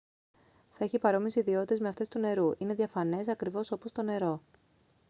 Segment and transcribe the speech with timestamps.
[0.69, 4.41] θα έχει παρόμοιες ιδιότητες με αυτές του νερού είναι διαφανές ακριβώς όπως το νερό